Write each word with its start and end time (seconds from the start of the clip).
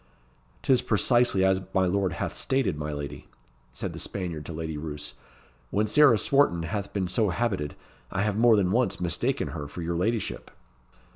"'T 0.63 0.73
is 0.73 0.81
precisely 0.81 1.45
as 1.45 1.61
my 1.75 1.85
lord 1.85 2.13
hath 2.13 2.33
stated, 2.33 2.75
my 2.75 2.91
lady," 2.91 3.27
said 3.71 3.93
the 3.93 3.99
Spaniard 3.99 4.43
to 4.47 4.51
Lady 4.51 4.75
Roos. 4.75 5.13
"When 5.69 5.85
Sarah 5.85 6.17
Swarton 6.17 6.63
hath 6.63 6.91
been 6.91 7.07
so 7.07 7.29
habited, 7.29 7.75
I 8.11 8.23
have 8.23 8.35
more 8.35 8.55
than 8.55 8.71
once 8.71 8.99
mistaken 8.99 9.49
her 9.49 9.67
for 9.67 9.83
your 9.83 9.95
ladyship." 9.95 10.49